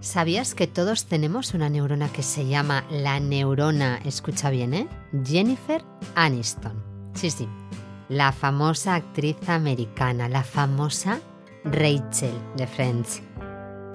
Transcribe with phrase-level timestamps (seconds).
[0.00, 4.88] ¿Sabías que todos tenemos una neurona que se llama la neurona, escucha bien, ¿eh?
[5.24, 5.84] Jennifer
[6.14, 6.82] Aniston.
[7.12, 7.46] Sí, sí,
[8.08, 11.20] la famosa actriz americana, la famosa
[11.64, 13.20] Rachel de Friends.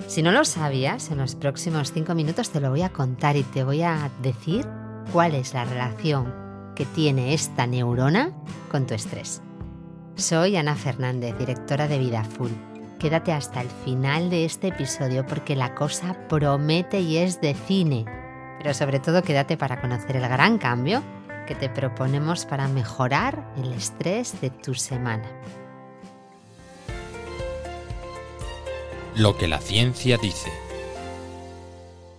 [0.08, 3.42] Si no lo sabías, en los próximos cinco minutos te lo voy a contar y
[3.42, 4.68] te voy a decir
[5.12, 6.32] cuál es la relación
[6.76, 8.32] que tiene esta neurona
[8.70, 9.42] con tu estrés.
[10.14, 15.56] Soy Ana Fernández, directora de Vida Full Quédate hasta el final de este episodio porque
[15.56, 18.06] la cosa promete y es de cine.
[18.58, 21.04] Pero sobre todo quédate para conocer el gran cambio
[21.46, 25.30] que te proponemos para mejorar el estrés de tu semana.
[29.16, 30.52] Lo que la ciencia dice.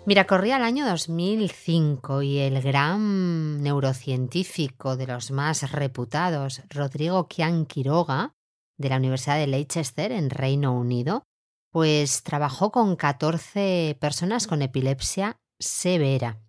[0.07, 7.67] Mira, corría el año 2005 y el gran neurocientífico de los más reputados, Rodrigo Kian
[7.67, 8.36] Quiroga,
[8.79, 11.23] de la Universidad de Leicester en Reino Unido,
[11.71, 16.41] pues trabajó con 14 personas con epilepsia severa.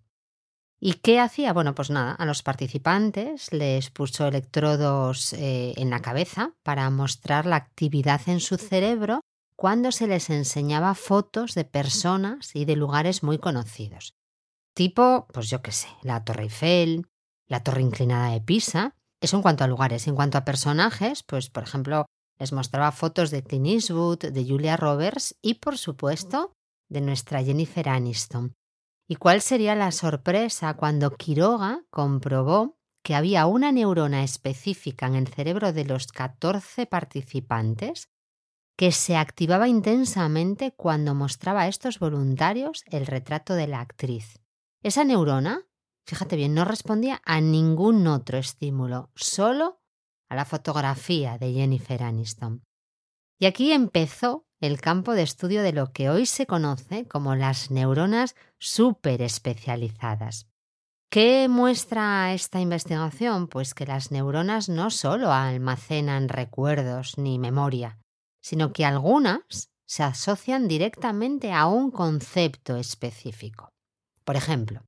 [0.80, 1.52] ¿Y qué hacía?
[1.52, 7.46] Bueno, pues nada, a los participantes les puso electrodos eh, en la cabeza para mostrar
[7.46, 9.20] la actividad en su cerebro
[9.56, 14.14] cuando se les enseñaba fotos de personas y de lugares muy conocidos.
[14.72, 17.08] Tipo, pues yo qué sé, la Torre Eiffel,
[17.48, 18.94] la Torre Inclinada de Pisa.
[19.20, 20.06] Eso en cuanto a lugares.
[20.06, 22.06] En cuanto a personajes, pues por ejemplo,
[22.38, 26.52] les mostraba fotos de Clint Eastwood, de Julia Roberts y, por supuesto,
[26.88, 28.54] de nuestra Jennifer Aniston.
[29.08, 35.28] ¿Y cuál sería la sorpresa cuando Quiroga comprobó que había una neurona específica en el
[35.28, 38.10] cerebro de los 14 participantes
[38.76, 44.40] que se activaba intensamente cuando mostraba a estos voluntarios el retrato de la actriz.
[44.82, 45.66] Esa neurona,
[46.06, 49.80] fíjate bien, no respondía a ningún otro estímulo, solo
[50.28, 52.62] a la fotografía de Jennifer Aniston.
[53.38, 57.70] Y aquí empezó el campo de estudio de lo que hoy se conoce como las
[57.70, 60.48] neuronas súper especializadas.
[61.10, 63.48] ¿Qué muestra esta investigación?
[63.48, 67.98] Pues que las neuronas no solo almacenan recuerdos ni memoria,
[68.42, 73.70] sino que algunas se asocian directamente a un concepto específico.
[74.24, 74.84] Por ejemplo,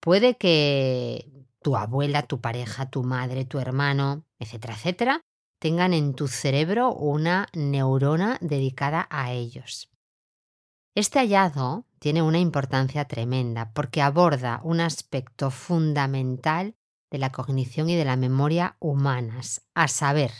[0.00, 5.20] puede que tu abuela, tu pareja, tu madre, tu hermano, etcétera, etcétera,
[5.60, 9.90] tengan en tu cerebro una neurona dedicada a ellos.
[10.94, 16.74] Este hallazgo tiene una importancia tremenda porque aborda un aspecto fundamental
[17.10, 20.32] de la cognición y de la memoria humanas, a saber,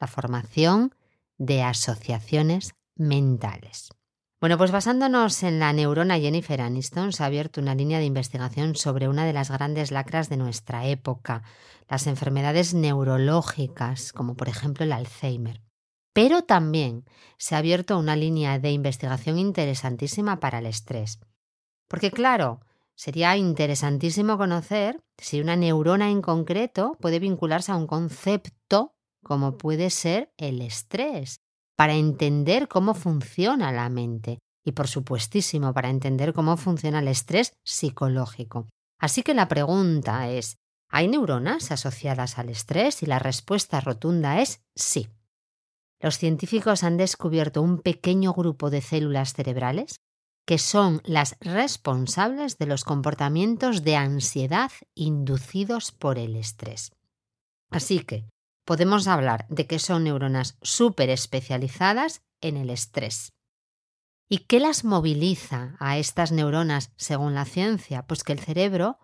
[0.00, 0.94] la formación
[1.38, 3.90] de asociaciones mentales.
[4.42, 8.74] Bueno, pues basándonos en la neurona Jennifer Aniston, se ha abierto una línea de investigación
[8.74, 11.44] sobre una de las grandes lacras de nuestra época,
[11.88, 15.62] las enfermedades neurológicas, como por ejemplo el Alzheimer.
[16.12, 17.04] Pero también
[17.38, 21.20] se ha abierto una línea de investigación interesantísima para el estrés.
[21.86, 22.62] Porque claro,
[22.96, 29.88] sería interesantísimo conocer si una neurona en concreto puede vincularse a un concepto como puede
[29.90, 31.41] ser el estrés
[31.76, 37.52] para entender cómo funciona la mente y, por supuestísimo, para entender cómo funciona el estrés
[37.64, 38.68] psicológico.
[39.00, 40.56] Así que la pregunta es,
[40.88, 43.02] ¿hay neuronas asociadas al estrés?
[43.02, 45.08] Y la respuesta rotunda es sí.
[46.00, 49.96] Los científicos han descubierto un pequeño grupo de células cerebrales
[50.44, 56.90] que son las responsables de los comportamientos de ansiedad inducidos por el estrés.
[57.70, 58.24] Así que,
[58.64, 63.32] podemos hablar de que son neuronas súper especializadas en el estrés.
[64.28, 68.06] ¿Y qué las moviliza a estas neuronas según la ciencia?
[68.06, 68.98] Pues que el cerebro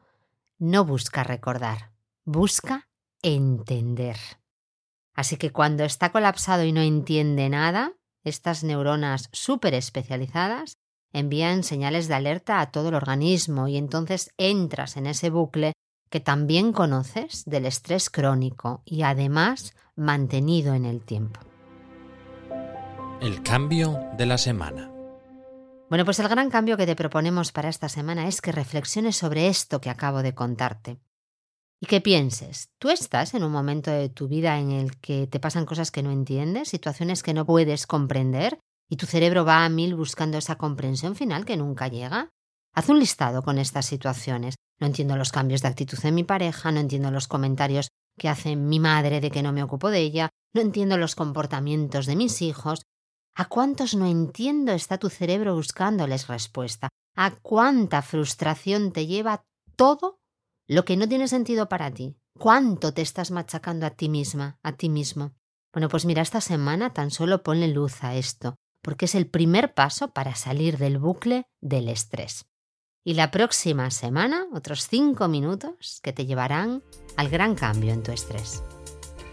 [0.58, 1.92] no busca recordar,
[2.24, 2.88] busca
[3.22, 4.16] entender.
[5.14, 7.92] Así que cuando está colapsado y no entiende nada,
[8.24, 10.78] estas neuronas súper especializadas
[11.12, 15.72] envían señales de alerta a todo el organismo y entonces entras en ese bucle
[16.10, 21.40] que también conoces del estrés crónico y además mantenido en el tiempo.
[23.20, 24.90] El cambio de la semana.
[25.88, 29.48] Bueno, pues el gran cambio que te proponemos para esta semana es que reflexiones sobre
[29.48, 30.98] esto que acabo de contarte.
[31.80, 35.40] Y que pienses, tú estás en un momento de tu vida en el que te
[35.40, 38.58] pasan cosas que no entiendes, situaciones que no puedes comprender,
[38.88, 42.30] y tu cerebro va a mil buscando esa comprensión final que nunca llega.
[42.74, 44.56] Haz un listado con estas situaciones.
[44.80, 47.88] No entiendo los cambios de actitud en mi pareja, no entiendo los comentarios
[48.18, 52.06] que hace mi madre de que no me ocupo de ella, no entiendo los comportamientos
[52.06, 52.82] de mis hijos.
[53.34, 56.88] ¿A cuántos no entiendo está tu cerebro buscándoles respuesta?
[57.16, 59.44] ¿A cuánta frustración te lleva
[59.76, 60.20] todo
[60.66, 62.16] lo que no tiene sentido para ti?
[62.38, 65.34] ¿Cuánto te estás machacando a ti misma, a ti mismo?
[65.72, 68.56] Bueno, pues mira, esta semana tan solo ponle luz a esto.
[68.82, 72.46] porque es el primer paso para salir del bucle del estrés.
[73.08, 76.82] Y la próxima semana, otros 5 minutos que te llevarán
[77.16, 78.62] al gran cambio en tu estrés.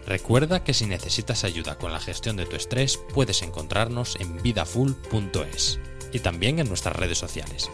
[0.06, 5.78] Recuerda que si necesitas ayuda con la gestión de tu estrés, puedes encontrarnos en vidafull.es
[6.10, 7.68] y también en nuestras redes sociales.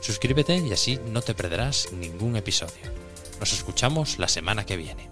[0.00, 2.92] Suscríbete y así no te perderás ningún episodio.
[3.40, 5.10] Nos escuchamos la semana que viene.